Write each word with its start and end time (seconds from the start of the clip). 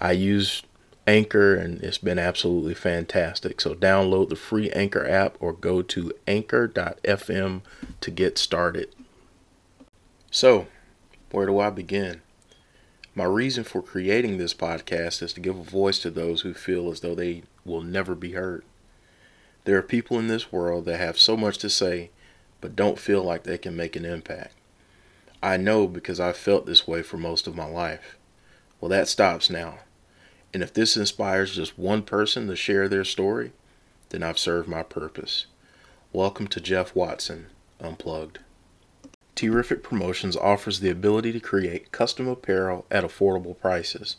I 0.00 0.12
use 0.12 0.62
Anchor 1.06 1.54
and 1.54 1.82
it's 1.82 1.98
been 1.98 2.18
absolutely 2.18 2.74
fantastic. 2.74 3.60
So 3.60 3.74
download 3.74 4.28
the 4.28 4.36
free 4.36 4.70
Anchor 4.70 5.08
app 5.08 5.36
or 5.40 5.52
go 5.52 5.82
to 5.82 6.12
anchor.fm 6.26 7.62
to 8.00 8.10
get 8.10 8.38
started. 8.38 8.94
So, 10.30 10.66
where 11.30 11.46
do 11.46 11.58
I 11.58 11.70
begin? 11.70 12.20
My 13.14 13.24
reason 13.24 13.64
for 13.64 13.82
creating 13.82 14.38
this 14.38 14.54
podcast 14.54 15.22
is 15.22 15.32
to 15.32 15.40
give 15.40 15.58
a 15.58 15.64
voice 15.64 15.98
to 16.00 16.10
those 16.10 16.42
who 16.42 16.54
feel 16.54 16.90
as 16.90 17.00
though 17.00 17.14
they 17.14 17.42
will 17.64 17.80
never 17.80 18.14
be 18.14 18.32
heard. 18.32 18.64
There 19.64 19.76
are 19.76 19.82
people 19.82 20.18
in 20.18 20.28
this 20.28 20.52
world 20.52 20.84
that 20.84 20.98
have 20.98 21.18
so 21.18 21.36
much 21.36 21.58
to 21.58 21.70
say 21.70 22.10
but 22.60 22.76
don't 22.76 22.98
feel 22.98 23.22
like 23.22 23.44
they 23.44 23.58
can 23.58 23.76
make 23.76 23.96
an 23.96 24.04
impact. 24.04 24.54
I 25.42 25.56
know 25.56 25.86
because 25.86 26.18
I've 26.18 26.36
felt 26.36 26.66
this 26.66 26.86
way 26.86 27.02
for 27.02 27.16
most 27.16 27.46
of 27.46 27.54
my 27.54 27.66
life. 27.66 28.18
Well, 28.80 28.88
that 28.88 29.08
stops 29.08 29.48
now. 29.48 29.78
And 30.54 30.62
if 30.62 30.72
this 30.72 30.96
inspires 30.96 31.54
just 31.54 31.78
one 31.78 32.02
person 32.02 32.46
to 32.46 32.56
share 32.56 32.88
their 32.88 33.04
story, 33.04 33.52
then 34.08 34.22
I've 34.22 34.38
served 34.38 34.66
my 34.66 34.82
purpose. 34.82 35.44
Welcome 36.10 36.48
to 36.48 36.60
Jeff 36.60 36.94
Watson 36.94 37.48
Unplugged. 37.80 38.38
Terrific 39.34 39.82
Promotions 39.82 40.36
offers 40.36 40.80
the 40.80 40.88
ability 40.88 41.32
to 41.32 41.40
create 41.40 41.92
custom 41.92 42.26
apparel 42.26 42.86
at 42.90 43.04
affordable 43.04 43.60
prices. 43.60 44.16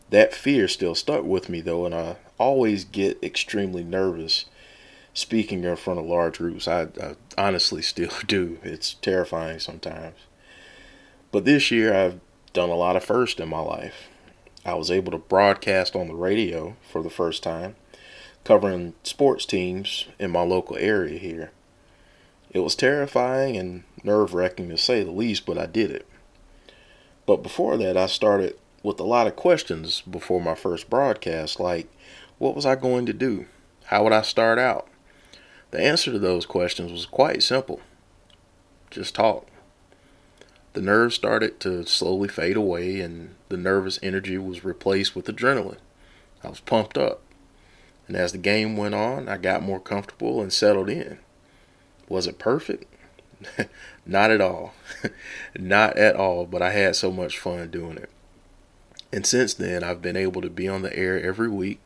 That 0.09 0.33
fear 0.33 0.67
still 0.67 0.95
stuck 0.95 1.23
with 1.23 1.49
me 1.49 1.61
though, 1.61 1.85
and 1.85 1.93
I 1.93 2.17
always 2.37 2.85
get 2.85 3.21
extremely 3.23 3.83
nervous 3.83 4.45
speaking 5.13 5.63
in 5.63 5.75
front 5.75 5.99
of 5.99 6.05
large 6.05 6.37
groups. 6.37 6.67
I, 6.67 6.83
I 7.01 7.15
honestly 7.37 7.81
still 7.83 8.11
do. 8.25 8.59
It's 8.63 8.93
terrifying 8.95 9.59
sometimes. 9.59 10.17
But 11.31 11.45
this 11.45 11.71
year 11.71 11.93
I've 11.93 12.19
done 12.53 12.69
a 12.69 12.75
lot 12.75 12.95
of 12.95 13.03
firsts 13.03 13.39
in 13.39 13.49
my 13.49 13.59
life. 13.59 14.07
I 14.65 14.73
was 14.73 14.89
able 14.89 15.11
to 15.11 15.17
broadcast 15.17 15.95
on 15.95 16.07
the 16.07 16.15
radio 16.15 16.75
for 16.89 17.03
the 17.03 17.09
first 17.09 17.43
time 17.43 17.75
covering 18.45 18.93
sports 19.03 19.45
teams 19.45 20.05
in 20.17 20.31
my 20.31 20.41
local 20.41 20.77
area 20.77 21.19
here. 21.19 21.51
It 22.51 22.59
was 22.59 22.75
terrifying 22.75 23.57
and 23.57 23.83
nerve 24.03 24.33
wracking 24.33 24.69
to 24.69 24.77
say 24.77 25.03
the 25.03 25.11
least, 25.11 25.45
but 25.45 25.57
I 25.57 25.65
did 25.65 25.91
it. 25.91 26.07
But 27.25 27.43
before 27.43 27.75
that, 27.75 27.97
I 27.97 28.05
started 28.05 28.57
with 28.81 28.99
a 28.99 29.03
lot 29.03 29.27
of 29.27 29.35
questions 29.35 30.01
before 30.01 30.39
my 30.39 30.55
first 30.55 30.89
broadcast 30.89 31.59
like, 31.59 31.91
what 32.37 32.55
was 32.55 32.65
I 32.65 32.75
going 32.75 33.05
to 33.07 33.13
do? 33.13 33.47
How 33.85 34.03
would 34.03 34.13
I 34.13 34.21
start 34.21 34.57
out? 34.57 34.87
The 35.71 35.81
answer 35.81 36.11
to 36.11 36.19
those 36.19 36.45
questions 36.45 36.91
was 36.91 37.05
quite 37.05 37.43
simple 37.43 37.81
just 38.95 39.15
talk. 39.15 39.47
The 40.71 40.81
nerves 40.81 41.15
started 41.15 41.59
to 41.61 41.85
slowly 41.85 42.29
fade 42.29 42.55
away, 42.55 43.01
and 43.01 43.35
the 43.49 43.57
nervous 43.57 43.99
energy 44.01 44.37
was 44.37 44.63
replaced 44.63 45.15
with 45.15 45.27
adrenaline. 45.27 45.79
I 46.43 46.49
was 46.49 46.61
pumped 46.61 46.97
up. 46.97 47.21
And 48.07 48.15
as 48.15 48.31
the 48.31 48.37
game 48.37 48.77
went 48.77 48.95
on, 48.95 49.27
I 49.27 49.37
got 49.37 49.63
more 49.63 49.79
comfortable 49.79 50.41
and 50.41 50.53
settled 50.53 50.89
in. 50.89 51.19
Was 52.07 52.27
it 52.27 52.37
perfect? 52.37 52.85
Not 54.05 54.31
at 54.31 54.41
all. 54.41 54.73
Not 55.57 55.97
at 55.97 56.15
all, 56.15 56.45
but 56.45 56.61
I 56.61 56.71
had 56.71 56.95
so 56.95 57.11
much 57.11 57.39
fun 57.39 57.71
doing 57.71 57.97
it. 57.97 58.09
And 59.11 59.25
since 59.25 59.53
then, 59.53 59.83
I've 59.83 60.01
been 60.01 60.17
able 60.17 60.41
to 60.41 60.49
be 60.49 60.67
on 60.67 60.81
the 60.81 60.95
air 60.95 61.21
every 61.21 61.49
week 61.49 61.79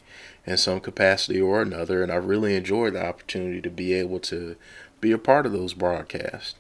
in 0.46 0.58
some 0.58 0.80
capacity 0.80 1.40
or 1.40 1.62
another, 1.62 2.02
and 2.04 2.12
I 2.12 2.16
really 2.16 2.56
enjoyed 2.56 2.94
the 2.94 3.06
opportunity 3.06 3.62
to 3.62 3.70
be 3.70 3.94
able 3.94 4.20
to 4.22 4.56
be 5.00 5.12
a 5.12 5.18
part 5.18 5.46
of 5.46 5.52
those 5.52 5.74
broadcasts. 5.74 6.56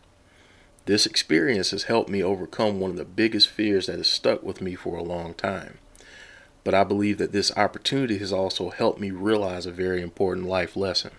This 0.85 1.05
experience 1.05 1.71
has 1.71 1.83
helped 1.83 2.09
me 2.09 2.23
overcome 2.23 2.79
one 2.79 2.91
of 2.91 2.97
the 2.97 3.05
biggest 3.05 3.49
fears 3.49 3.87
that 3.87 3.97
has 3.97 4.07
stuck 4.07 4.43
with 4.43 4.61
me 4.61 4.75
for 4.75 4.97
a 4.97 5.03
long 5.03 5.33
time 5.33 5.77
but 6.69 6.75
I 6.75 6.83
believe 6.83 7.17
that 7.17 7.31
this 7.31 7.51
opportunity 7.57 8.19
has 8.19 8.31
also 8.31 8.69
helped 8.69 8.99
me 8.99 9.09
realize 9.09 9.65
a 9.65 9.71
very 9.71 10.03
important 10.03 10.45
life 10.45 10.75
lesson. 10.75 11.09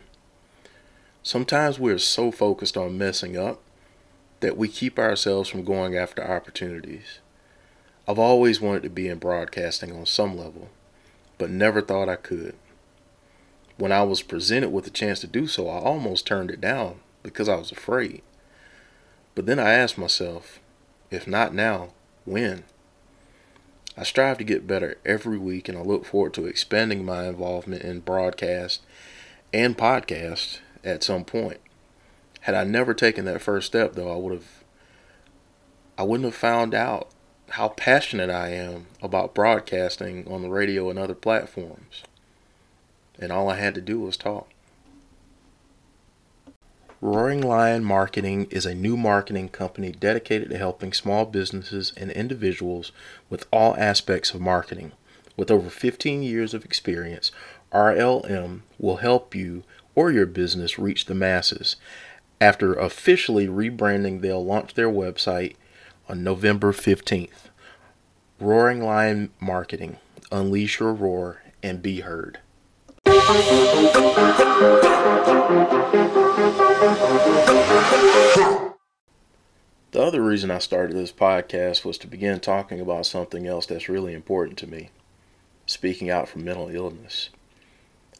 Sometimes 1.24 1.76
we're 1.76 1.98
so 1.98 2.30
focused 2.30 2.76
on 2.76 2.96
messing 2.96 3.36
up 3.36 3.60
that 4.38 4.56
we 4.56 4.68
keep 4.68 4.96
ourselves 4.96 5.48
from 5.48 5.64
going 5.64 5.96
after 5.96 6.22
opportunities. 6.22 7.18
I've 8.06 8.20
always 8.20 8.60
wanted 8.60 8.84
to 8.84 8.90
be 8.90 9.08
in 9.08 9.18
broadcasting 9.18 9.90
on 9.90 10.06
some 10.06 10.38
level, 10.38 10.68
but 11.36 11.50
never 11.50 11.80
thought 11.80 12.08
I 12.08 12.14
could. 12.14 12.54
When 13.76 13.90
I 13.90 14.04
was 14.04 14.22
presented 14.22 14.70
with 14.70 14.84
the 14.84 14.90
chance 14.90 15.18
to 15.22 15.26
do 15.26 15.48
so, 15.48 15.68
I 15.68 15.80
almost 15.80 16.28
turned 16.28 16.52
it 16.52 16.60
down 16.60 17.00
because 17.24 17.48
I 17.48 17.56
was 17.56 17.72
afraid. 17.72 18.22
But 19.34 19.46
then 19.46 19.58
I 19.58 19.72
asked 19.72 19.98
myself, 19.98 20.60
if 21.10 21.26
not 21.26 21.52
now, 21.52 21.88
when? 22.24 22.62
I 24.00 24.02
strive 24.02 24.38
to 24.38 24.44
get 24.44 24.66
better 24.66 24.96
every 25.04 25.36
week, 25.36 25.68
and 25.68 25.76
I 25.76 25.82
look 25.82 26.06
forward 26.06 26.32
to 26.32 26.46
expanding 26.46 27.04
my 27.04 27.26
involvement 27.26 27.82
in 27.82 28.00
broadcast 28.00 28.80
and 29.52 29.76
podcast 29.76 30.60
at 30.82 31.04
some 31.04 31.22
point. 31.22 31.60
Had 32.40 32.54
I 32.54 32.64
never 32.64 32.94
taken 32.94 33.26
that 33.26 33.42
first 33.42 33.66
step, 33.66 33.92
though, 33.92 34.10
I 34.10 34.16
would 34.16 34.32
have, 34.32 34.64
I 35.98 36.04
wouldn't 36.04 36.24
have 36.24 36.34
found 36.34 36.72
out 36.72 37.10
how 37.50 37.68
passionate 37.68 38.30
I 38.30 38.48
am 38.48 38.86
about 39.02 39.34
broadcasting 39.34 40.26
on 40.26 40.40
the 40.40 40.48
radio 40.48 40.88
and 40.88 40.98
other 40.98 41.14
platforms. 41.14 42.02
And 43.18 43.30
all 43.30 43.50
I 43.50 43.56
had 43.56 43.74
to 43.74 43.82
do 43.82 44.00
was 44.00 44.16
talk. 44.16 44.48
Roaring 47.02 47.40
Lion 47.40 47.82
Marketing 47.82 48.46
is 48.50 48.66
a 48.66 48.74
new 48.74 48.94
marketing 48.94 49.48
company 49.48 49.90
dedicated 49.90 50.50
to 50.50 50.58
helping 50.58 50.92
small 50.92 51.24
businesses 51.24 51.94
and 51.96 52.10
individuals 52.10 52.92
with 53.30 53.46
all 53.50 53.74
aspects 53.78 54.34
of 54.34 54.42
marketing. 54.42 54.92
With 55.34 55.50
over 55.50 55.70
15 55.70 56.22
years 56.22 56.52
of 56.52 56.62
experience, 56.62 57.32
RLM 57.72 58.60
will 58.78 58.96
help 58.96 59.34
you 59.34 59.64
or 59.94 60.10
your 60.10 60.26
business 60.26 60.78
reach 60.78 61.06
the 61.06 61.14
masses. 61.14 61.76
After 62.38 62.74
officially 62.74 63.46
rebranding, 63.46 64.20
they'll 64.20 64.44
launch 64.44 64.74
their 64.74 64.90
website 64.90 65.56
on 66.06 66.22
November 66.22 66.70
15th. 66.70 67.48
Roaring 68.38 68.84
Lion 68.84 69.30
Marketing. 69.40 69.96
Unleash 70.30 70.80
your 70.80 70.92
roar 70.92 71.40
and 71.62 71.80
be 71.80 72.00
heard. 72.00 72.40
Reason 80.30 80.52
I 80.52 80.60
started 80.60 80.96
this 80.96 81.10
podcast 81.10 81.84
was 81.84 81.98
to 81.98 82.06
begin 82.06 82.38
talking 82.38 82.80
about 82.80 83.04
something 83.04 83.48
else 83.48 83.66
that's 83.66 83.88
really 83.88 84.14
important 84.14 84.58
to 84.58 84.68
me 84.68 84.90
speaking 85.66 86.08
out 86.08 86.28
from 86.28 86.44
mental 86.44 86.68
illness. 86.68 87.30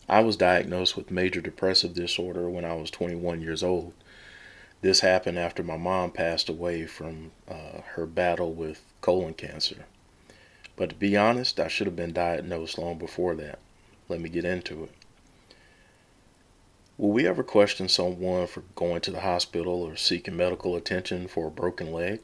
I 0.08 0.20
was 0.22 0.36
diagnosed 0.36 0.96
with 0.96 1.12
major 1.12 1.40
depressive 1.40 1.94
disorder 1.94 2.50
when 2.50 2.64
I 2.64 2.74
was 2.74 2.90
21 2.90 3.40
years 3.40 3.62
old. 3.62 3.92
This 4.80 5.00
happened 5.00 5.38
after 5.38 5.62
my 5.62 5.76
mom 5.76 6.10
passed 6.10 6.48
away 6.48 6.84
from 6.84 7.30
uh, 7.48 7.82
her 7.92 8.06
battle 8.06 8.52
with 8.52 8.82
colon 9.00 9.34
cancer. 9.34 9.84
But 10.74 10.88
to 10.88 10.94
be 10.96 11.16
honest, 11.16 11.60
I 11.60 11.68
should 11.68 11.86
have 11.86 11.94
been 11.94 12.12
diagnosed 12.12 12.76
long 12.76 12.98
before 12.98 13.36
that. 13.36 13.60
Let 14.08 14.20
me 14.20 14.28
get 14.28 14.44
into 14.44 14.82
it. 14.82 14.92
Will 17.00 17.12
we 17.12 17.26
ever 17.26 17.42
question 17.42 17.88
someone 17.88 18.46
for 18.46 18.60
going 18.74 19.00
to 19.00 19.10
the 19.10 19.22
hospital 19.22 19.82
or 19.82 19.96
seeking 19.96 20.36
medical 20.36 20.76
attention 20.76 21.28
for 21.28 21.46
a 21.46 21.50
broken 21.50 21.94
leg? 21.94 22.20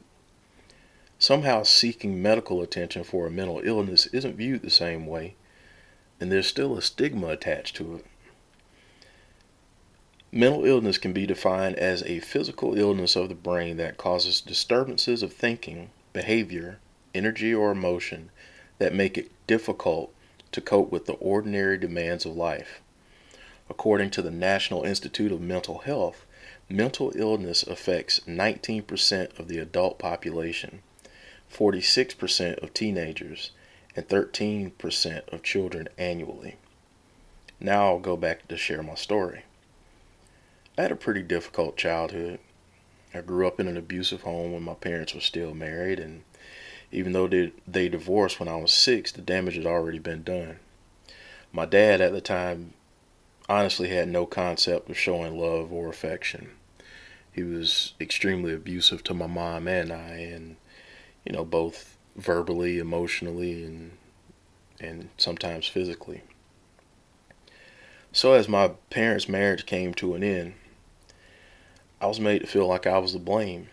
Somehow, 1.17 1.63
seeking 1.63 2.21
medical 2.21 2.61
attention 2.61 3.03
for 3.03 3.25
a 3.25 3.31
mental 3.31 3.59
illness 3.63 4.05
isn't 4.13 4.35
viewed 4.35 4.61
the 4.61 4.69
same 4.69 5.07
way, 5.07 5.33
and 6.21 6.31
there's 6.31 6.45
still 6.45 6.77
a 6.77 6.83
stigma 6.83 7.29
attached 7.29 7.75
to 7.77 7.95
it. 7.95 8.05
Mental 10.31 10.63
illness 10.63 10.99
can 10.99 11.11
be 11.11 11.25
defined 11.25 11.75
as 11.77 12.03
a 12.03 12.19
physical 12.19 12.77
illness 12.77 13.15
of 13.15 13.29
the 13.29 13.33
brain 13.33 13.77
that 13.77 13.97
causes 13.97 14.41
disturbances 14.41 15.23
of 15.23 15.33
thinking, 15.33 15.89
behavior, 16.13 16.77
energy, 17.15 17.51
or 17.51 17.71
emotion 17.71 18.29
that 18.77 18.93
make 18.93 19.17
it 19.17 19.31
difficult 19.47 20.13
to 20.51 20.61
cope 20.61 20.91
with 20.91 21.07
the 21.07 21.13
ordinary 21.13 21.79
demands 21.79 22.27
of 22.27 22.35
life. 22.35 22.79
According 23.69 24.11
to 24.11 24.21
the 24.21 24.31
National 24.31 24.83
Institute 24.83 25.31
of 25.31 25.41
Mental 25.41 25.79
Health, 25.79 26.25
mental 26.69 27.11
illness 27.15 27.63
affects 27.63 28.21
19% 28.21 29.37
of 29.39 29.47
the 29.47 29.57
adult 29.57 29.99
population, 29.99 30.81
46% 31.51 32.63
of 32.63 32.73
teenagers, 32.73 33.51
and 33.95 34.07
13% 34.07 35.33
of 35.33 35.43
children 35.43 35.89
annually. 35.97 36.55
Now 37.59 37.87
I'll 37.87 37.99
go 37.99 38.15
back 38.15 38.47
to 38.47 38.57
share 38.57 38.83
my 38.83 38.95
story. 38.95 39.43
I 40.77 40.83
had 40.83 40.91
a 40.91 40.95
pretty 40.95 41.23
difficult 41.23 41.75
childhood. 41.75 42.39
I 43.13 43.21
grew 43.21 43.47
up 43.47 43.59
in 43.59 43.67
an 43.67 43.77
abusive 43.77 44.21
home 44.21 44.53
when 44.53 44.63
my 44.63 44.75
parents 44.75 45.15
were 45.15 45.21
still 45.21 45.53
married, 45.53 45.99
and 45.99 46.23
even 46.91 47.13
though 47.13 47.27
they, 47.27 47.51
they 47.67 47.89
divorced 47.89 48.39
when 48.39 48.47
I 48.47 48.57
was 48.57 48.71
six, 48.71 49.11
the 49.11 49.21
damage 49.21 49.55
had 49.55 49.65
already 49.65 49.99
been 49.99 50.23
done. 50.23 50.59
My 51.51 51.65
dad 51.65 51.99
at 51.99 52.11
the 52.11 52.21
time 52.21 52.73
honestly 53.49 53.89
had 53.89 54.09
no 54.09 54.25
concept 54.25 54.89
of 54.89 54.97
showing 54.97 55.37
love 55.37 55.71
or 55.71 55.89
affection. 55.89 56.51
He 57.31 57.43
was 57.43 57.93
extremely 58.01 58.53
abusive 58.53 59.03
to 59.03 59.13
my 59.13 59.27
mom 59.27 59.67
and 59.67 59.91
I, 59.91 60.17
and 60.17 60.57
you 61.25 61.31
know, 61.31 61.45
both 61.45 61.97
verbally, 62.15 62.79
emotionally, 62.79 63.63
and 63.63 63.91
and 64.79 65.09
sometimes 65.17 65.67
physically. 65.67 66.21
So 68.11 68.33
as 68.33 68.47
my 68.47 68.69
parents' 68.89 69.29
marriage 69.29 69.65
came 69.65 69.93
to 69.95 70.13
an 70.13 70.23
end, 70.23 70.53
I 72.01 72.07
was 72.07 72.19
made 72.19 72.39
to 72.39 72.47
feel 72.47 72.67
like 72.67 72.87
I 72.87 72.97
was 72.99 73.13
to 73.13 73.19
blame. 73.19 73.69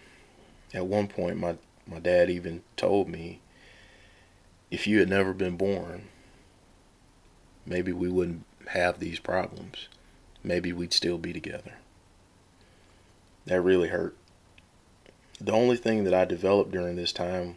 At 0.72 0.86
one 0.86 1.08
point, 1.08 1.38
my 1.38 1.56
my 1.86 1.98
dad 1.98 2.30
even 2.30 2.62
told 2.76 3.08
me, 3.08 3.40
if 4.70 4.86
you 4.86 4.98
had 4.98 5.08
never 5.08 5.32
been 5.32 5.56
born, 5.56 6.08
maybe 7.66 7.92
we 7.92 8.08
wouldn't 8.08 8.44
have 8.68 8.98
these 8.98 9.18
problems, 9.18 9.88
maybe 10.42 10.72
we'd 10.72 10.92
still 10.92 11.18
be 11.18 11.32
together. 11.32 11.74
That 13.46 13.60
really 13.60 13.88
hurt. 13.88 14.16
The 15.40 15.52
only 15.52 15.76
thing 15.76 16.04
that 16.04 16.14
I 16.14 16.24
developed 16.24 16.70
during 16.70 16.96
this 16.96 17.12
time 17.12 17.56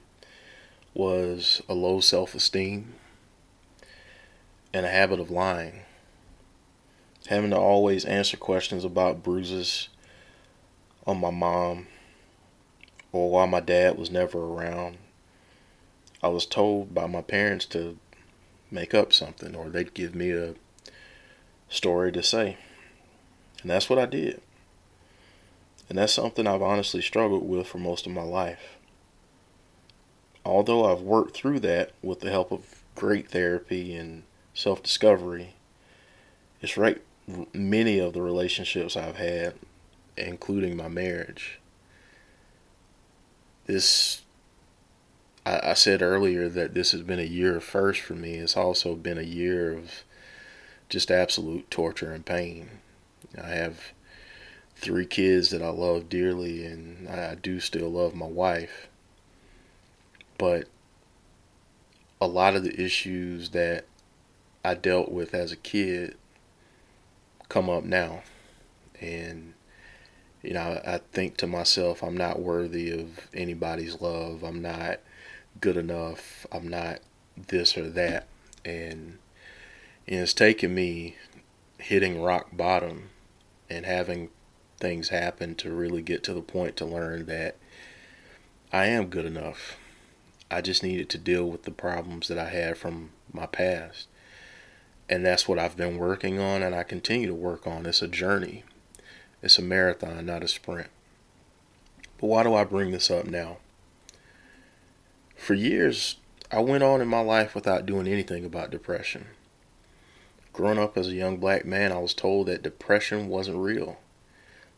was 0.94 1.62
a 1.70 1.74
low 1.74 2.00
self 2.00 2.34
esteem 2.36 2.96
and 4.74 4.86
a 4.86 4.90
habit 4.90 5.20
of 5.20 5.32
lying. 5.32 5.82
Having 7.28 7.52
to 7.52 7.58
always 7.58 8.06
answer 8.06 8.38
questions 8.38 8.84
about 8.84 9.24
bruises 9.24 9.90
on 11.06 11.20
my 11.20 11.30
mom 11.30 11.88
or 13.12 13.30
why 13.30 13.46
my 13.46 13.60
dad 13.60 13.98
was 13.98 14.12
never 14.12 14.40
around. 14.40 14.98
I 16.22 16.30
was 16.30 16.46
told 16.46 16.94
by 16.94 17.06
my 17.06 17.22
parents 17.22 17.66
to 17.68 17.98
make 18.72 18.94
up 18.94 19.14
something 19.14 19.56
or 19.56 19.70
they'd 19.70 19.94
give 19.94 20.16
me 20.16 20.32
a 20.32 20.56
story 21.70 22.12
to 22.12 22.24
say. 22.24 22.58
And 23.62 23.72
that's 23.72 23.90
what 23.90 24.00
I 24.00 24.06
did. 24.06 24.42
And 25.90 25.98
that's 25.98 26.14
something 26.14 26.48
I've 26.48 26.62
honestly 26.62 27.02
struggled 27.02 27.48
with 27.48 27.68
for 27.68 27.78
most 27.78 28.06
of 28.06 28.12
my 28.12 28.24
life. 28.24 28.78
Although 30.46 30.92
I've 30.92 31.02
worked 31.02 31.36
through 31.36 31.60
that 31.62 31.92
with 32.02 32.20
the 32.22 32.30
help 32.30 32.52
of 32.52 32.84
great 32.96 33.30
therapy 33.30 33.96
and 33.96 34.24
self 34.54 34.84
discovery, 34.84 35.56
it's 36.62 36.78
right 36.78 37.02
many 37.54 38.00
of 38.00 38.14
the 38.14 38.22
relationships 38.22 38.96
I've 38.96 39.18
had, 39.18 39.56
including 40.16 40.78
my 40.78 40.88
marriage. 40.88 41.60
This, 43.66 44.22
I, 45.46 45.72
I 45.72 45.74
said 45.74 46.02
earlier 46.02 46.48
that 46.48 46.74
this 46.74 46.92
has 46.94 47.02
been 47.02 47.20
a 47.20 47.24
year 47.24 47.58
of 47.58 47.64
first 47.64 48.00
for 48.00 48.14
me. 48.14 48.36
It's 48.36 48.56
also 48.56 48.96
been 48.96 49.18
a 49.18 49.24
year 49.24 49.74
of 49.74 50.04
just 50.90 51.12
absolute 51.12 51.70
torture 51.70 52.12
and 52.12 52.26
pain. 52.26 52.70
I 53.42 53.48
have 53.50 53.94
three 54.76 55.06
kids 55.06 55.50
that 55.50 55.62
I 55.62 55.70
love 55.70 56.10
dearly, 56.10 56.66
and 56.66 57.10
I 57.10 57.36
do 57.36 57.60
still 57.60 57.90
love 57.90 58.16
my 58.16 58.28
wife. 58.28 58.88
But 60.38 60.68
a 62.22 62.28
lot 62.28 62.56
of 62.56 62.64
the 62.64 62.82
issues 62.82 63.50
that 63.52 63.86
I 64.64 64.74
dealt 64.76 65.12
with 65.12 65.34
as 65.34 65.52
a 65.52 65.58
kid 65.58 66.16
come 67.50 67.70
up 67.70 67.84
now. 67.84 68.24
And, 69.00 69.54
you 70.42 70.54
know, 70.54 70.82
I 70.86 71.00
think 71.12 71.38
to 71.38 71.48
myself, 71.48 72.04
I'm 72.04 72.18
not 72.18 72.40
worthy 72.40 72.92
of 72.92 73.28
anybody's 73.34 74.02
love. 74.02 74.44
I'm 74.44 74.62
not 74.62 75.00
good 75.60 75.78
enough. 75.78 76.46
I'm 76.52 76.68
not 76.68 77.00
this 77.36 77.78
or 77.78 77.90
that. 77.92 78.28
And 78.66 79.20
and 80.08 80.20
it's 80.20 80.34
taken 80.34 80.74
me 80.74 81.16
hitting 81.80 82.22
rock 82.22 82.50
bottom 82.54 83.10
and 83.70 83.86
having 83.86 84.30
things 84.80 85.10
happen 85.10 85.56
to 85.56 85.72
really 85.72 86.02
get 86.02 86.24
to 86.24 86.34
the 86.34 86.42
point 86.42 86.78
to 86.78 86.86
learn 86.86 87.26
that 87.26 87.58
I 88.72 88.86
am 88.86 89.08
good 89.08 89.26
enough. 89.26 89.78
I 90.50 90.62
just 90.62 90.84
needed 90.84 91.10
to 91.10 91.18
deal 91.18 91.50
with 91.50 91.64
the 91.64 91.72
problems 91.72 92.28
that 92.28 92.38
I 92.38 92.50
had 92.50 92.78
from 92.78 93.12
my 93.34 93.46
past. 93.46 94.08
And 95.10 95.26
that's 95.26 95.48
what 95.48 95.60
I've 95.60 95.78
been 95.78 95.98
working 95.98 96.40
on 96.40 96.62
and 96.62 96.76
I 96.76 96.84
continue 96.84 97.28
to 97.28 97.34
work 97.34 97.66
on. 97.66 97.86
It's 97.86 98.02
a 98.02 98.08
journey. 98.08 98.64
It's 99.42 99.58
a 99.58 99.62
marathon, 99.62 100.26
not 100.26 100.44
a 100.44 100.48
sprint. 100.48 100.90
But 102.20 102.28
why 102.28 102.44
do 102.44 102.54
I 102.56 102.64
bring 102.64 102.92
this 102.92 103.12
up 103.12 103.26
now? 103.26 103.58
For 105.36 105.54
years, 105.54 106.18
I 106.52 106.60
went 106.60 106.84
on 106.84 107.02
in 107.02 107.08
my 107.08 107.20
life 107.20 107.54
without 107.54 107.86
doing 107.86 108.08
anything 108.08 108.44
about 108.44 108.72
depression. 108.72 109.28
Growing 110.58 110.80
up 110.80 110.98
as 110.98 111.08
a 111.08 111.14
young 111.14 111.38
black 111.38 111.66
man, 111.66 111.92
I 111.92 112.00
was 112.00 112.16
told 112.16 112.48
that 112.48 112.64
depression 112.64 113.28
wasn't 113.28 113.60
real. 113.60 114.00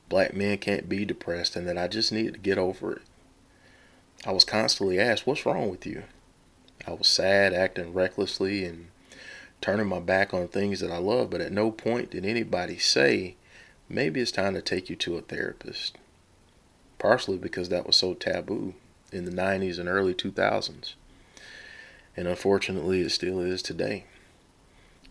Black 0.10 0.34
men 0.34 0.58
can't 0.58 0.90
be 0.90 1.06
depressed 1.06 1.56
and 1.56 1.66
that 1.70 1.78
I 1.78 1.88
just 1.88 2.12
needed 2.12 2.34
to 2.34 2.40
get 2.42 2.58
over 2.58 2.92
it. 2.92 3.02
I 4.26 4.34
was 4.34 4.44
constantly 4.44 5.00
asked, 5.00 5.26
What's 5.26 5.46
wrong 5.46 5.70
with 5.70 5.86
you? 5.86 6.04
I 6.86 6.92
was 6.92 7.08
sad, 7.08 7.54
acting 7.54 7.94
recklessly, 7.94 8.66
and 8.66 8.90
turning 9.62 9.88
my 9.88 10.02
back 10.02 10.34
on 10.34 10.50
things 10.50 10.82
that 10.82 10.92
I 10.92 10.98
love, 10.98 11.30
but 11.30 11.40
at 11.40 11.54
no 11.54 11.72
point 11.72 12.12
did 12.12 12.26
anybody 12.26 12.78
say, 12.78 13.38
Maybe 13.88 14.20
it's 14.20 14.34
time 14.34 14.56
to 14.56 14.62
take 14.62 14.90
you 14.90 14.98
to 14.98 15.16
a 15.16 15.22
therapist. 15.22 15.98
Partially 16.98 17.38
because 17.38 17.70
that 17.70 17.88
was 17.88 17.96
so 17.96 18.16
taboo 18.16 18.74
in 19.14 19.24
the 19.24 19.32
90s 19.32 19.80
and 19.80 19.88
early 19.88 20.14
2000s. 20.14 20.96
And 22.18 22.28
unfortunately, 22.28 23.00
it 23.00 23.12
still 23.12 23.40
is 23.40 23.62
today. 23.62 24.04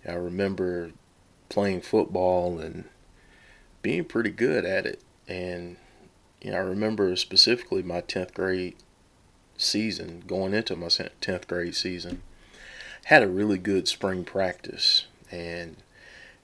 I 0.09 0.15
remember 0.15 0.93
playing 1.49 1.83
football 1.83 2.59
and 2.59 2.85
being 3.83 4.05
pretty 4.05 4.31
good 4.31 4.65
at 4.65 4.87
it. 4.87 5.03
And 5.27 5.77
you 6.41 6.53
know, 6.53 6.59
I 6.59 6.61
remember 6.61 7.15
specifically 7.17 7.83
my 7.83 8.01
10th 8.01 8.35
grade 8.35 8.77
season, 9.57 10.23
going 10.27 10.55
into 10.55 10.77
my 10.77 10.87
10th 10.87 11.47
grade 11.47 11.75
season, 11.75 12.23
had 13.07 13.23
a 13.23 13.29
really 13.29 13.59
good 13.59 13.89
spring 13.89 14.25
practice. 14.25 15.07
And, 15.31 15.77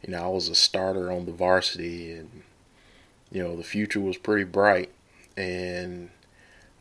you 0.02 0.12
know, 0.12 0.24
I 0.24 0.28
was 0.28 0.48
a 0.48 0.54
starter 0.54 1.10
on 1.12 1.26
the 1.26 1.32
varsity 1.32 2.12
and, 2.12 2.42
you 3.30 3.42
know, 3.42 3.56
the 3.56 3.62
future 3.62 4.00
was 4.00 4.16
pretty 4.16 4.44
bright. 4.44 4.90
And 5.36 6.10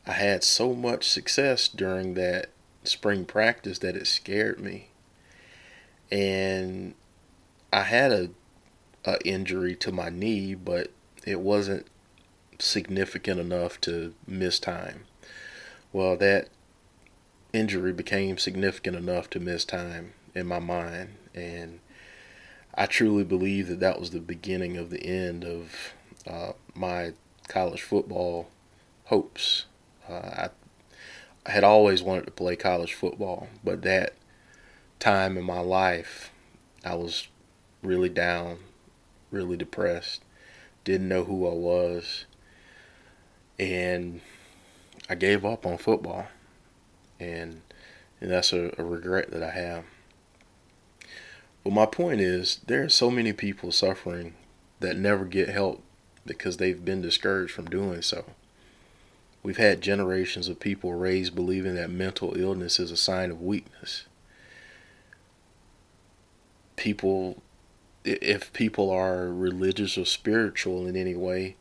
I 0.06 0.14
had 0.14 0.44
so 0.44 0.74
much 0.74 1.08
success 1.08 1.68
during 1.68 2.16
that 2.16 2.50
spring 2.84 3.26
practice 3.26 3.80
that 3.80 3.96
it 3.96 4.08
scared 4.08 4.60
me. 4.60 4.90
And 6.12 6.94
I 7.72 7.84
had 7.84 8.12
a, 8.12 8.30
a 9.06 9.26
injury 9.26 9.76
to 9.78 9.92
my 9.92 10.10
knee, 10.10 10.56
but 10.56 10.92
it 11.26 11.40
wasn't 11.40 11.88
significant 12.60 13.40
enough 13.40 13.80
to 13.82 14.14
miss 14.28 14.60
time. 14.60 15.06
Well, 15.92 16.16
that 16.18 16.50
injury 17.52 17.94
became 17.94 18.38
significant 18.38 18.96
enough 18.96 19.30
to 19.32 19.40
miss 19.40 19.66
time 19.66 20.14
in 20.34 20.48
my 20.48 20.60
mind, 20.60 21.16
and 21.36 21.80
I 22.74 22.88
truly 22.88 23.24
believe 23.24 23.68
that 23.68 23.80
that 23.80 24.00
was 24.00 24.12
the 24.12 24.20
beginning 24.20 24.78
of 24.78 24.90
the 24.90 25.04
end 25.04 25.44
of 25.44 25.94
uh, 26.26 26.54
my 26.74 27.14
college 27.48 27.82
football 27.82 28.50
hopes. 29.06 29.66
Uh, 30.10 30.14
I, 30.14 30.50
I 31.46 31.52
had 31.52 31.64
always 31.64 32.02
wanted 32.02 32.26
to 32.26 32.32
play 32.32 32.56
college 32.56 32.94
football, 32.94 33.50
but 33.64 33.84
that 33.84 34.14
time 35.04 35.38
in 35.38 35.44
my 35.44 35.60
life, 35.60 36.32
I 36.86 36.96
was 36.96 37.28
really 37.82 38.08
down, 38.08 38.60
really 39.32 39.58
depressed, 39.58 40.24
didn't 40.86 41.10
know 41.10 41.26
who 41.26 41.46
I 41.46 41.54
was, 41.54 42.26
and 43.60 44.22
I 45.10 45.16
gave 45.16 45.44
up 45.44 45.66
on 45.66 45.78
football, 45.78 46.28
and 47.20 47.62
and 48.22 48.32
that's 48.32 48.54
a, 48.54 48.74
a 48.78 48.84
regret 48.84 49.32
that 49.32 49.44
I 49.44 49.52
have. 49.52 49.84
But 51.66 51.74
my 51.74 51.86
point 51.86 52.22
is, 52.22 52.62
there 52.68 52.84
are 52.84 52.90
so 52.90 53.12
many 53.12 53.34
people 53.34 53.74
suffering 53.74 54.36
that 54.80 54.98
never 54.98 55.26
get 55.26 55.50
help 55.50 55.84
because 56.26 56.58
they've 56.58 56.84
been 56.84 57.02
discouraged 57.02 57.52
from 57.52 57.66
doing 57.66 58.02
so. 58.02 58.24
We've 59.44 59.58
had 59.58 59.82
generations 59.82 60.48
of 60.48 60.62
people 60.62 60.94
raised 60.94 61.36
believing 61.36 61.76
that 61.76 61.90
mental 61.90 62.38
illness 62.38 62.80
is 62.80 62.92
a 62.92 62.98
sign 62.98 63.30
of 63.30 63.42
weakness. 63.42 64.06
People, 66.76 67.42
if 68.04 68.52
people 68.54 68.90
are 68.90 69.28
religious 69.30 69.98
or 69.98 70.06
spiritual 70.06 70.88
in 70.88 70.96
any 70.96 71.16
way, 71.16 71.56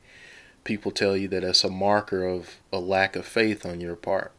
people 0.64 0.90
tell 0.90 1.16
you 1.16 1.28
that 1.28 1.44
it's 1.44 1.64
a 1.64 1.70
marker 1.70 2.26
of 2.26 2.56
a 2.72 2.78
lack 2.78 3.16
of 3.16 3.26
faith 3.26 3.66
on 3.66 3.80
your 3.80 3.96
part. 3.96 4.32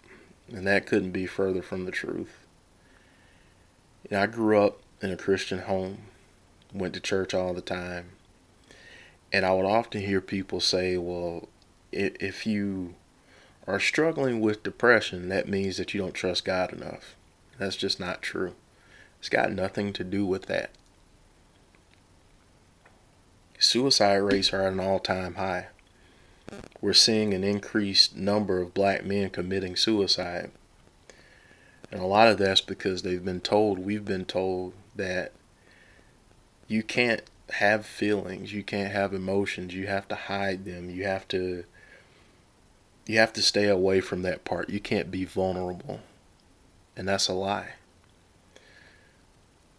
And 0.51 0.67
that 0.67 0.85
couldn't 0.85 1.11
be 1.11 1.25
further 1.25 1.61
from 1.61 1.85
the 1.85 1.91
truth. 1.91 2.45
You 4.03 4.17
know, 4.17 4.23
I 4.23 4.27
grew 4.27 4.59
up 4.59 4.79
in 5.01 5.11
a 5.11 5.17
Christian 5.17 5.59
home, 5.59 5.99
went 6.73 6.93
to 6.93 6.99
church 6.99 7.33
all 7.33 7.53
the 7.53 7.61
time. 7.61 8.11
And 9.31 9.45
I 9.45 9.53
would 9.53 9.65
often 9.65 10.01
hear 10.01 10.21
people 10.21 10.59
say, 10.59 10.97
well, 10.97 11.49
if 11.91 12.45
you 12.45 12.95
are 13.65 13.79
struggling 13.79 14.41
with 14.41 14.63
depression, 14.63 15.29
that 15.29 15.47
means 15.47 15.77
that 15.77 15.93
you 15.93 16.01
don't 16.01 16.13
trust 16.13 16.45
God 16.45 16.73
enough. 16.73 17.15
That's 17.57 17.75
just 17.75 17.99
not 17.99 18.21
true. 18.21 18.55
It's 19.23 19.29
got 19.29 19.53
nothing 19.53 19.93
to 19.93 20.03
do 20.03 20.25
with 20.25 20.47
that. 20.47 20.69
Suicide 23.57 24.17
rates 24.17 24.51
are 24.51 24.63
at 24.63 24.73
an 24.73 24.81
all 24.81 24.99
time 24.99 25.35
high. 25.35 25.67
We're 26.81 26.91
seeing 26.91 27.33
an 27.33 27.41
increased 27.41 28.17
number 28.17 28.59
of 28.59 28.73
black 28.73 29.05
men 29.05 29.29
committing 29.29 29.77
suicide. 29.77 30.51
And 31.89 32.01
a 32.01 32.05
lot 32.05 32.27
of 32.27 32.37
that's 32.37 32.59
because 32.59 33.03
they've 33.03 33.23
been 33.23 33.39
told, 33.39 33.79
we've 33.79 34.03
been 34.03 34.25
told, 34.25 34.73
that 34.93 35.31
you 36.67 36.83
can't 36.83 37.21
have 37.51 37.85
feelings, 37.85 38.51
you 38.51 38.61
can't 38.61 38.91
have 38.91 39.13
emotions, 39.13 39.73
you 39.73 39.87
have 39.87 40.05
to 40.09 40.15
hide 40.15 40.65
them, 40.65 40.89
you 40.89 41.05
have 41.05 41.29
to 41.29 41.63
you 43.05 43.19
have 43.19 43.31
to 43.31 43.41
stay 43.41 43.69
away 43.69 44.01
from 44.01 44.21
that 44.23 44.43
part. 44.43 44.69
You 44.69 44.81
can't 44.81 45.09
be 45.09 45.23
vulnerable. 45.23 46.01
And 46.97 47.07
that's 47.07 47.29
a 47.29 47.33
lie. 47.33 47.75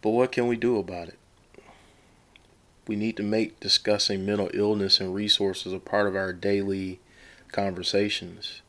But 0.05 0.11
what 0.11 0.33
can 0.33 0.47
we 0.47 0.59
do 0.59 0.77
about 0.77 1.09
it? 1.09 1.19
We 2.87 2.95
need 2.95 3.17
to 3.17 3.23
make 3.23 3.59
discussing 3.59 4.27
mental 4.27 4.51
illness 4.53 5.01
and 5.01 5.15
resources 5.15 5.73
a 5.73 5.79
part 5.79 6.07
of 6.07 6.15
our 6.15 6.35
daily 6.35 7.01
conversations. 7.53 8.61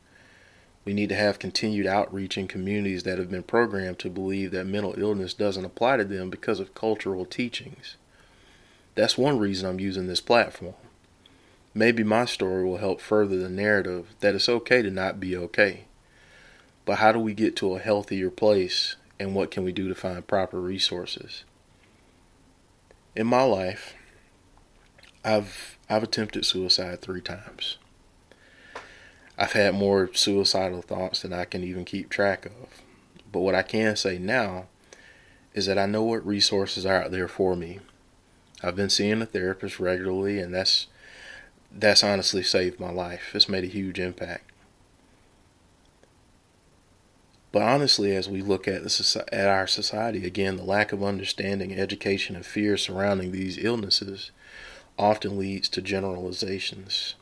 We 0.86 0.94
need 0.94 1.10
to 1.10 1.14
have 1.14 1.38
continued 1.38 1.86
outreach 1.86 2.38
in 2.38 2.48
communities 2.48 3.02
that 3.02 3.18
have 3.18 3.30
been 3.30 3.42
programmed 3.42 3.98
to 3.98 4.08
believe 4.08 4.50
that 4.52 4.64
mental 4.64 4.94
illness 4.96 5.34
doesn't 5.34 5.66
apply 5.66 5.98
to 5.98 6.04
them 6.06 6.30
because 6.30 6.58
of 6.58 6.74
cultural 6.74 7.26
teachings. 7.26 7.96
That's 8.94 9.18
one 9.18 9.38
reason 9.38 9.68
I'm 9.68 9.78
using 9.78 10.06
this 10.06 10.22
platform. 10.22 10.72
Maybe 11.74 12.02
my 12.02 12.24
story 12.24 12.64
will 12.64 12.78
help 12.78 13.02
further 13.02 13.36
the 13.36 13.50
narrative 13.50 14.06
that 14.20 14.34
it's 14.34 14.48
okay 14.48 14.80
to 14.80 14.90
not 14.90 15.20
be 15.20 15.36
okay. 15.36 15.84
But 16.86 16.96
how 16.96 17.12
do 17.12 17.18
we 17.18 17.34
get 17.34 17.56
to 17.56 17.74
a 17.74 17.78
healthier 17.78 18.30
place 18.30 18.96
and 19.18 19.34
what 19.34 19.50
can 19.50 19.64
we 19.64 19.72
do 19.72 19.88
to 19.88 19.94
find 19.94 20.26
proper 20.26 20.60
resources? 20.60 21.44
In 23.14 23.26
my 23.26 23.42
life, 23.42 23.94
I've 25.24 25.78
I've 25.88 26.02
attempted 26.02 26.44
suicide 26.44 27.00
3 27.00 27.20
times. 27.20 27.78
I've 29.38 29.52
had 29.52 29.74
more 29.74 30.10
suicidal 30.14 30.82
thoughts 30.82 31.22
than 31.22 31.32
I 31.32 31.44
can 31.44 31.62
even 31.62 31.84
keep 31.84 32.08
track 32.08 32.46
of. 32.46 32.82
But 33.30 33.40
what 33.40 33.54
I 33.54 33.62
can 33.62 33.96
say 33.96 34.18
now 34.18 34.66
is 35.54 35.66
that 35.66 35.78
I 35.78 35.86
know 35.86 36.02
what 36.02 36.26
resources 36.26 36.86
are 36.86 37.02
out 37.04 37.10
there 37.10 37.28
for 37.28 37.54
me. 37.54 37.80
I've 38.62 38.76
been 38.76 38.90
seeing 38.90 39.20
a 39.20 39.26
therapist 39.26 39.78
regularly 39.78 40.38
and 40.38 40.54
that's 40.54 40.86
that's 41.70 42.02
honestly 42.02 42.42
saved 42.42 42.80
my 42.80 42.90
life. 42.90 43.34
It's 43.34 43.48
made 43.48 43.64
a 43.64 43.68
huge 43.68 43.98
impact. 43.98 44.50
But 47.52 47.62
honestly, 47.62 48.14
as 48.14 48.28
we 48.28 48.42
look 48.42 48.68
at 48.68 48.82
this 48.82 49.16
at 49.16 49.48
our 49.48 49.66
society, 49.66 50.26
again, 50.26 50.56
the 50.56 50.64
lack 50.64 50.92
of 50.92 51.02
understanding, 51.02 51.72
education, 51.72 52.36
and 52.36 52.44
fear 52.44 52.76
surrounding 52.76 53.32
these 53.32 53.62
illnesses 53.62 54.30
often 54.98 55.38
leads 55.38 55.68
to 55.70 55.82
generalizations. 55.82 57.14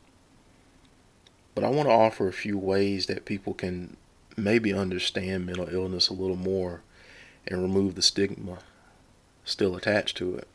But 1.53 1.63
I 1.63 1.69
want 1.69 1.87
to 1.87 1.93
offer 1.93 2.27
a 2.27 2.33
few 2.33 2.57
ways 2.57 3.05
that 3.05 3.25
people 3.25 3.53
can 3.53 3.95
maybe 4.35 4.73
understand 4.73 5.45
mental 5.45 5.69
illness 5.69 6.09
a 6.09 6.13
little 6.13 6.35
more 6.35 6.81
and 7.47 7.61
remove 7.61 7.95
the 7.95 8.01
stigma 8.01 8.59
still 9.45 9.75
attached 9.75 10.17
to 10.17 10.35
it. 10.35 10.47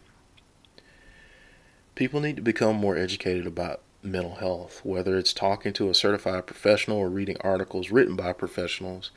People 1.95 2.21
need 2.21 2.37
to 2.37 2.43
become 2.43 2.77
more 2.77 2.97
educated 2.97 3.47
about 3.47 3.81
mental 4.03 4.37
health, 4.37 4.81
whether 4.85 5.19
it's 5.19 5.33
talking 5.33 5.73
to 5.75 5.91
a 5.91 5.95
certified 5.95 6.47
professional 6.47 6.99
or 6.99 7.09
reading 7.09 7.37
articles 7.41 7.91
written 7.91 8.17
by 8.17 8.33
professionals. 8.33 9.11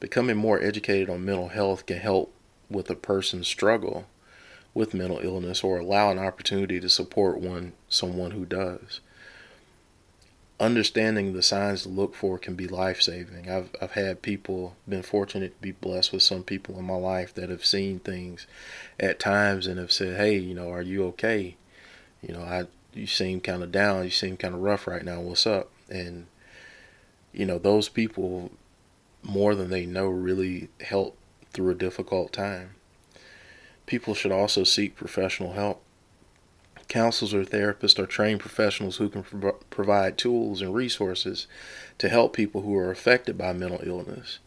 Becoming 0.00 0.36
more 0.36 0.62
educated 0.62 1.10
on 1.10 1.24
mental 1.24 1.48
health 1.48 1.86
can 1.86 1.98
help 1.98 2.32
with 2.70 2.88
a 2.90 2.94
person's 2.94 3.48
struggle 3.48 4.06
with 4.74 4.94
mental 4.94 5.18
illness 5.20 5.64
or 5.64 5.78
allow 5.78 6.10
an 6.10 6.18
opportunity 6.18 6.78
to 6.78 6.88
support 6.88 7.40
one 7.40 7.72
someone 7.88 8.32
who 8.32 8.44
does. 8.44 9.00
Understanding 10.60 11.32
the 11.32 11.42
signs 11.42 11.82
to 11.82 11.88
look 11.88 12.14
for 12.14 12.38
can 12.38 12.54
be 12.54 12.66
life 12.66 13.00
saving. 13.00 13.48
I've 13.48 13.70
I've 13.80 13.92
had 13.92 14.22
people 14.22 14.76
been 14.88 15.02
fortunate 15.02 15.54
to 15.54 15.62
be 15.62 15.72
blessed 15.72 16.12
with 16.12 16.22
some 16.22 16.42
people 16.42 16.78
in 16.78 16.84
my 16.84 16.96
life 16.96 17.32
that 17.34 17.48
have 17.48 17.64
seen 17.64 18.00
things 18.00 18.46
at 18.98 19.20
times 19.20 19.68
and 19.68 19.78
have 19.78 19.92
said, 19.92 20.16
"Hey, 20.16 20.36
you 20.36 20.54
know, 20.54 20.70
are 20.70 20.82
you 20.82 21.04
okay?" 21.06 21.56
You 22.22 22.34
know, 22.34 22.42
I 22.42 22.66
you 22.94 23.06
seem 23.06 23.40
kind 23.40 23.62
of 23.62 23.72
down, 23.72 24.04
you 24.04 24.10
seem 24.10 24.36
kind 24.36 24.54
of 24.54 24.60
rough 24.60 24.86
right 24.86 25.04
now. 25.04 25.20
What's 25.20 25.46
up? 25.46 25.70
And 25.88 26.26
you 27.32 27.46
know, 27.46 27.58
those 27.58 27.88
people 27.88 28.50
more 29.22 29.54
than 29.54 29.70
they 29.70 29.86
know 29.86 30.06
really 30.06 30.68
help 30.80 31.16
through 31.52 31.70
a 31.70 31.74
difficult 31.74 32.32
time. 32.32 32.70
People 33.86 34.14
should 34.14 34.32
also 34.32 34.64
seek 34.64 34.96
professional 34.96 35.54
help. 35.54 35.82
Counselors 36.88 37.34
or 37.34 37.44
therapists 37.44 37.98
are 37.98 38.06
trained 38.06 38.40
professionals 38.40 38.96
who 38.96 39.08
can 39.08 39.22
pro- 39.22 39.52
provide 39.70 40.16
tools 40.16 40.62
and 40.62 40.74
resources 40.74 41.46
to 41.98 42.08
help 42.08 42.34
people 42.34 42.62
who 42.62 42.74
are 42.76 42.90
affected 42.90 43.36
by 43.36 43.52
mental 43.52 43.80
illness. 43.82 44.38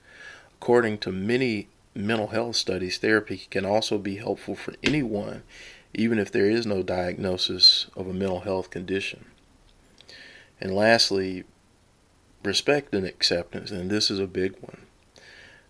According 0.59 0.99
to 0.99 1.11
many 1.11 1.67
mental 1.93 2.27
health 2.27 2.55
studies, 2.55 2.97
therapy 2.97 3.45
can 3.49 3.65
also 3.65 3.97
be 3.97 4.15
helpful 4.15 4.55
for 4.55 4.73
anyone 4.83 5.43
even 5.93 6.19
if 6.19 6.31
there 6.31 6.49
is 6.49 6.65
no 6.65 6.83
diagnosis 6.83 7.87
of 7.95 8.07
a 8.07 8.13
mental 8.13 8.41
health 8.41 8.69
condition. 8.69 9.25
And 10.59 10.75
lastly, 10.75 11.43
respect 12.43 12.93
and 12.93 13.05
acceptance, 13.05 13.71
and 13.71 13.89
this 13.89 14.09
is 14.09 14.19
a 14.19 14.27
big 14.27 14.55
one. 14.61 14.83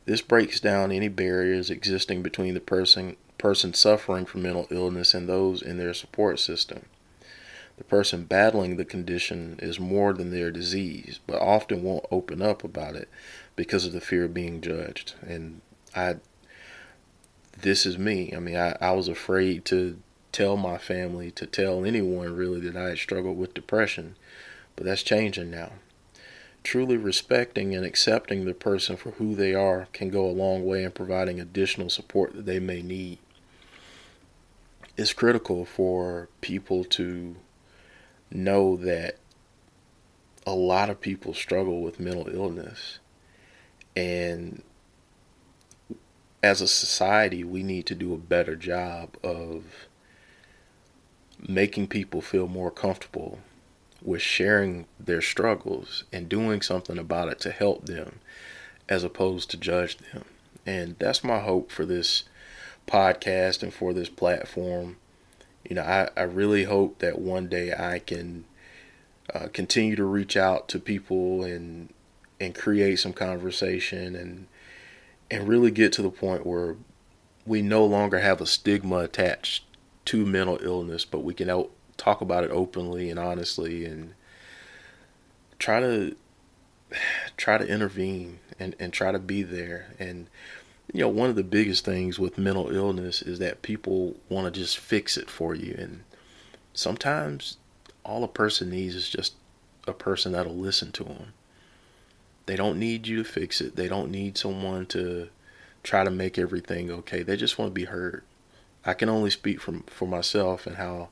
This 0.05 0.21
breaks 0.21 0.59
down 0.59 0.91
any 0.91 1.07
barriers 1.07 1.69
existing 1.69 2.21
between 2.21 2.53
the 2.53 2.59
person 2.59 3.17
person 3.37 3.73
suffering 3.73 4.23
from 4.25 4.43
mental 4.43 4.67
illness 4.69 5.15
and 5.15 5.27
those 5.27 5.63
in 5.63 5.77
their 5.77 5.95
support 5.95 6.39
system. 6.39 6.85
The 7.77 7.83
person 7.83 8.25
battling 8.25 8.77
the 8.77 8.85
condition 8.85 9.57
is 9.59 9.79
more 9.79 10.13
than 10.13 10.29
their 10.29 10.51
disease, 10.51 11.19
but 11.25 11.41
often 11.41 11.81
won't 11.81 12.05
open 12.11 12.43
up 12.43 12.63
about 12.63 12.95
it 12.95 13.09
because 13.55 13.83
of 13.83 13.93
the 13.93 14.01
fear 14.01 14.25
of 14.25 14.33
being 14.35 14.61
judged. 14.61 15.15
And 15.23 15.61
I 15.95 16.17
this 17.59 17.85
is 17.85 17.97
me. 17.97 18.33
I 18.35 18.39
mean, 18.39 18.55
I, 18.55 18.75
I 18.79 18.91
was 18.91 19.07
afraid 19.07 19.65
to 19.65 19.97
tell 20.31 20.57
my 20.57 20.77
family, 20.77 21.31
to 21.31 21.45
tell 21.45 21.85
anyone 21.85 22.35
really 22.35 22.59
that 22.61 22.75
I 22.75 22.89
had 22.89 22.97
struggled 22.97 23.37
with 23.37 23.53
depression, 23.53 24.15
but 24.75 24.85
that's 24.85 25.03
changing 25.03 25.51
now. 25.51 25.73
Truly 26.63 26.97
respecting 26.97 27.75
and 27.75 27.85
accepting 27.85 28.45
the 28.45 28.53
person 28.53 28.95
for 28.95 29.11
who 29.11 29.35
they 29.35 29.53
are 29.53 29.87
can 29.93 30.09
go 30.09 30.25
a 30.25 30.31
long 30.31 30.65
way 30.65 30.83
in 30.83 30.91
providing 30.91 31.39
additional 31.39 31.89
support 31.89 32.33
that 32.35 32.45
they 32.45 32.59
may 32.59 32.81
need. 32.81 33.17
It's 34.95 35.13
critical 35.13 35.65
for 35.65 36.29
people 36.41 36.83
to 36.85 37.35
know 38.29 38.77
that 38.77 39.17
a 40.45 40.53
lot 40.53 40.89
of 40.89 41.01
people 41.01 41.33
struggle 41.33 41.81
with 41.81 41.99
mental 41.99 42.27
illness. 42.29 42.99
And 43.95 44.63
as 46.43 46.61
a 46.61 46.67
society, 46.67 47.43
we 47.43 47.63
need 47.63 47.85
to 47.87 47.95
do 47.95 48.13
a 48.13 48.17
better 48.17 48.55
job 48.55 49.17
of 49.23 49.87
making 51.47 51.87
people 51.87 52.21
feel 52.21 52.47
more 52.47 52.71
comfortable 52.71 53.39
with 54.01 54.21
sharing 54.21 54.85
their 54.99 55.21
struggles 55.21 56.03
and 56.11 56.27
doing 56.27 56.61
something 56.61 56.97
about 56.97 57.29
it 57.29 57.39
to 57.39 57.51
help 57.51 57.85
them 57.85 58.19
as 58.89 59.03
opposed 59.03 59.49
to 59.51 59.57
judge 59.57 59.97
them. 59.97 60.25
And 60.65 60.95
that's 60.99 61.23
my 61.23 61.39
hope 61.39 61.71
for 61.71 61.85
this 61.85 62.23
podcast 62.87 63.63
and 63.63 63.73
for 63.73 63.93
this 63.93 64.09
platform. 64.09 64.97
You 65.67 65.75
know, 65.75 65.83
I, 65.83 66.09
I 66.17 66.23
really 66.23 66.63
hope 66.63 66.99
that 66.99 67.19
one 67.19 67.47
day 67.47 67.73
I 67.73 67.99
can 67.99 68.45
uh, 69.33 69.47
continue 69.53 69.95
to 69.95 70.03
reach 70.03 70.35
out 70.35 70.67
to 70.69 70.79
people 70.79 71.43
and 71.43 71.93
and 72.39 72.55
create 72.55 72.97
some 72.97 73.13
conversation 73.13 74.15
and 74.15 74.47
and 75.29 75.47
really 75.47 75.71
get 75.71 75.93
to 75.93 76.01
the 76.01 76.09
point 76.09 76.45
where 76.45 76.75
we 77.45 77.61
no 77.61 77.85
longer 77.85 78.19
have 78.19 78.41
a 78.41 78.45
stigma 78.45 78.97
attached 78.97 79.63
to 80.11 80.25
mental 80.25 80.59
illness, 80.61 81.05
but 81.05 81.23
we 81.23 81.33
can 81.33 81.65
talk 81.97 82.21
about 82.21 82.43
it 82.43 82.51
openly 82.51 83.09
and 83.09 83.19
honestly 83.19 83.85
and 83.85 84.13
try 85.59 85.79
to 85.79 86.15
try 87.37 87.57
to 87.57 87.67
intervene 87.67 88.39
and, 88.59 88.75
and 88.79 88.91
try 88.91 89.11
to 89.11 89.19
be 89.19 89.43
there 89.43 89.93
and 89.99 90.27
you 90.91 90.99
know 90.99 91.07
one 91.07 91.29
of 91.29 91.35
the 91.35 91.43
biggest 91.43 91.85
things 91.85 92.19
with 92.19 92.37
mental 92.37 92.75
illness 92.75 93.21
is 93.21 93.39
that 93.39 93.61
people 93.61 94.15
want 94.27 94.51
to 94.51 94.59
just 94.59 94.77
fix 94.77 95.15
it 95.15 95.29
for 95.29 95.55
you 95.55 95.73
and 95.77 96.03
sometimes 96.73 97.57
all 98.03 98.23
a 98.23 98.27
person 98.27 98.69
needs 98.69 98.95
is 98.95 99.09
just 99.09 99.33
a 99.87 99.93
person 99.93 100.31
that'll 100.31 100.55
listen 100.55 100.91
to 100.93 101.03
them. 101.03 101.33
They 102.45 102.55
don't 102.55 102.79
need 102.79 103.07
you 103.07 103.17
to 103.17 103.23
fix 103.23 103.61
it. 103.61 103.75
They 103.75 103.87
don't 103.87 104.11
need 104.11 104.37
someone 104.37 104.85
to 104.87 105.29
try 105.83 106.03
to 106.03 106.11
make 106.11 106.37
everything 106.37 106.91
okay. 106.91 107.23
They 107.23 107.37
just 107.37 107.57
want 107.57 107.69
to 107.69 107.73
be 107.73 107.85
heard. 107.85 108.23
I 108.85 108.93
can 108.93 109.09
only 109.09 109.29
speak 109.29 109.61
from 109.61 109.83
for 109.83 110.07
myself 110.07 110.65
and 110.65 110.77
how 110.77 111.09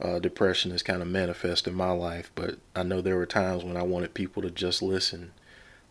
uh, 0.00 0.18
depression 0.18 0.70
has 0.70 0.82
kind 0.82 1.02
of 1.02 1.08
manifested 1.08 1.72
in 1.72 1.76
my 1.76 1.90
life, 1.90 2.30
but 2.34 2.56
I 2.74 2.82
know 2.82 3.00
there 3.00 3.16
were 3.16 3.26
times 3.26 3.64
when 3.64 3.76
I 3.76 3.82
wanted 3.82 4.14
people 4.14 4.42
to 4.42 4.50
just 4.50 4.82
listen 4.82 5.32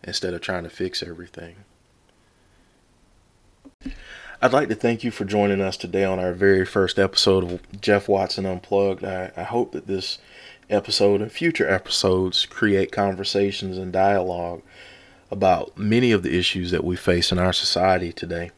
instead 0.03 0.33
of 0.33 0.41
trying 0.41 0.63
to 0.63 0.69
fix 0.69 1.03
everything. 1.03 1.57
I'd 4.41 4.53
like 4.53 4.69
to 4.69 4.75
thank 4.75 5.03
you 5.03 5.11
for 5.11 5.25
joining 5.25 5.61
us 5.61 5.77
today 5.77 6.05
on 6.05 6.17
our 6.17 6.33
very 6.33 6.65
first 6.65 6.97
episode 6.97 7.43
of 7.43 7.81
Jeff 7.81 8.07
Watson 8.07 8.45
Unplugged. 8.45 9.03
I, 9.03 9.31
I 9.35 9.43
hope 9.43 9.73
that 9.73 9.87
this 9.87 10.17
episode 10.69 11.21
and 11.21 11.31
future 11.31 11.69
episodes 11.69 12.45
create 12.45 12.91
conversations 12.91 13.77
and 13.77 13.91
dialogue 13.91 14.61
about 15.29 15.77
many 15.77 16.11
of 16.11 16.23
the 16.23 16.37
issues 16.37 16.71
that 16.71 16.83
we 16.83 16.95
face 16.95 17.31
in 17.31 17.37
our 17.37 17.53
society 17.53 18.11
today. 18.11 18.51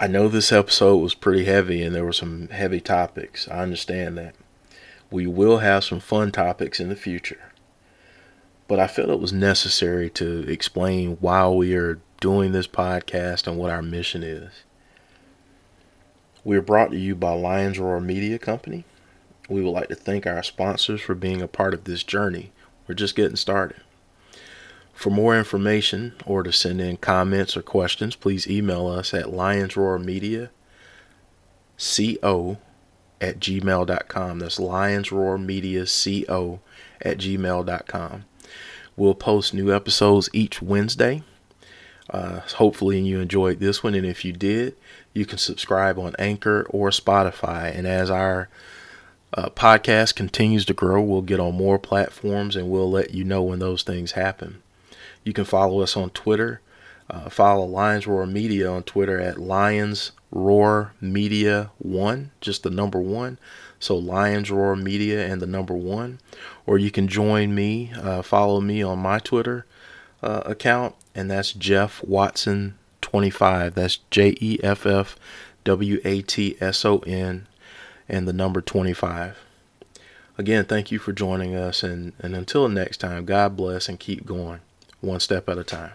I 0.00 0.06
know 0.06 0.28
this 0.28 0.52
episode 0.52 0.98
was 0.98 1.14
pretty 1.14 1.44
heavy 1.44 1.82
and 1.82 1.92
there 1.92 2.04
were 2.04 2.12
some 2.12 2.48
heavy 2.50 2.80
topics. 2.80 3.48
I 3.48 3.62
understand 3.62 4.16
that. 4.16 4.36
We 5.10 5.26
will 5.26 5.58
have 5.58 5.82
some 5.82 5.98
fun 5.98 6.30
topics 6.30 6.78
in 6.78 6.88
the 6.88 6.94
future. 6.94 7.52
But 8.68 8.78
I 8.78 8.86
felt 8.86 9.08
it 9.08 9.18
was 9.18 9.32
necessary 9.32 10.08
to 10.10 10.48
explain 10.48 11.16
why 11.20 11.48
we 11.48 11.74
are 11.74 11.98
doing 12.20 12.52
this 12.52 12.68
podcast 12.68 13.48
and 13.48 13.58
what 13.58 13.70
our 13.72 13.82
mission 13.82 14.22
is. 14.22 14.62
We 16.44 16.56
are 16.56 16.62
brought 16.62 16.92
to 16.92 16.96
you 16.96 17.16
by 17.16 17.32
Lions 17.32 17.80
Roar 17.80 18.00
Media 18.00 18.38
Company. 18.38 18.84
We 19.48 19.62
would 19.62 19.72
like 19.72 19.88
to 19.88 19.96
thank 19.96 20.28
our 20.28 20.44
sponsors 20.44 21.00
for 21.00 21.16
being 21.16 21.42
a 21.42 21.48
part 21.48 21.74
of 21.74 21.84
this 21.84 22.04
journey. 22.04 22.52
We're 22.86 22.94
just 22.94 23.16
getting 23.16 23.36
started. 23.36 23.80
For 24.98 25.10
more 25.10 25.38
information 25.38 26.14
or 26.26 26.42
to 26.42 26.52
send 26.52 26.80
in 26.80 26.96
comments 26.96 27.56
or 27.56 27.62
questions, 27.62 28.16
please 28.16 28.50
email 28.50 28.88
us 28.88 29.14
at 29.14 29.26
lionsroarmediaco 29.26 30.48
at 33.20 33.38
gmail.com. 33.38 34.38
That's 34.40 34.58
lionsroarmediaco 34.58 36.58
at 37.00 37.18
gmail.com. 37.18 38.24
We'll 38.96 39.14
post 39.14 39.54
new 39.54 39.72
episodes 39.72 40.28
each 40.32 40.60
Wednesday. 40.60 41.22
Uh, 42.10 42.40
hopefully, 42.40 42.98
you 42.98 43.20
enjoyed 43.20 43.60
this 43.60 43.84
one. 43.84 43.94
And 43.94 44.04
if 44.04 44.24
you 44.24 44.32
did, 44.32 44.74
you 45.14 45.24
can 45.24 45.38
subscribe 45.38 46.00
on 46.00 46.16
Anchor 46.18 46.66
or 46.70 46.90
Spotify. 46.90 47.72
And 47.72 47.86
as 47.86 48.10
our 48.10 48.48
uh, 49.32 49.50
podcast 49.50 50.16
continues 50.16 50.64
to 50.64 50.74
grow, 50.74 51.00
we'll 51.00 51.22
get 51.22 51.38
on 51.38 51.54
more 51.54 51.78
platforms 51.78 52.56
and 52.56 52.68
we'll 52.68 52.90
let 52.90 53.14
you 53.14 53.22
know 53.22 53.44
when 53.44 53.60
those 53.60 53.84
things 53.84 54.10
happen. 54.12 54.60
You 55.28 55.34
can 55.34 55.44
follow 55.44 55.82
us 55.82 55.94
on 55.94 56.08
Twitter. 56.08 56.62
Uh, 57.10 57.28
follow 57.28 57.66
Lions 57.66 58.06
Roar 58.06 58.24
Media 58.24 58.66
on 58.70 58.82
Twitter 58.82 59.20
at 59.20 59.36
Lions 59.36 60.12
Roar 60.30 60.94
Media 61.02 61.70
One, 61.76 62.30
just 62.40 62.62
the 62.62 62.70
number 62.70 62.98
one. 62.98 63.38
So 63.78 63.94
Lions 63.94 64.50
Roar 64.50 64.74
Media 64.74 65.26
and 65.26 65.42
the 65.42 65.46
number 65.46 65.74
one. 65.74 66.18
Or 66.64 66.78
you 66.78 66.90
can 66.90 67.08
join 67.08 67.54
me, 67.54 67.92
uh, 67.94 68.22
follow 68.22 68.62
me 68.62 68.82
on 68.82 69.00
my 69.00 69.18
Twitter 69.18 69.66
uh, 70.22 70.44
account, 70.46 70.94
and 71.14 71.30
that's 71.30 71.52
Jeff 71.52 72.02
Watson 72.02 72.78
25. 73.02 73.74
That's 73.74 73.98
J 74.10 74.34
E 74.40 74.58
F 74.62 74.86
F 74.86 75.18
W 75.64 76.00
A 76.06 76.22
T 76.22 76.56
S 76.58 76.86
O 76.86 77.00
N 77.00 77.46
and 78.08 78.26
the 78.26 78.32
number 78.32 78.62
25. 78.62 79.36
Again, 80.38 80.64
thank 80.64 80.90
you 80.90 80.98
for 80.98 81.12
joining 81.12 81.54
us, 81.54 81.82
and, 81.82 82.14
and 82.18 82.34
until 82.34 82.66
next 82.70 82.96
time, 82.96 83.26
God 83.26 83.58
bless 83.58 83.90
and 83.90 84.00
keep 84.00 84.24
going 84.24 84.60
one 85.00 85.20
step 85.20 85.48
at 85.48 85.58
a 85.58 85.64
time. 85.64 85.92